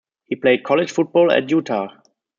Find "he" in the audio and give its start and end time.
0.25-0.35